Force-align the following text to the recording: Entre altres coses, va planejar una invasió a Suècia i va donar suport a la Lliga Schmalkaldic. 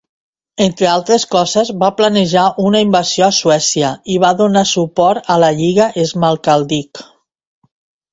Entre 0.63 0.87
altres 0.91 1.25
coses, 1.33 1.67
va 1.83 1.89
planejar 1.99 2.45
una 2.63 2.81
invasió 2.85 3.25
a 3.25 3.35
Suècia 3.39 3.91
i 4.15 4.15
va 4.23 4.31
donar 4.39 4.63
suport 4.71 5.29
a 5.35 5.37
la 5.45 5.51
Lliga 5.61 5.91
Schmalkaldic. 6.13 7.03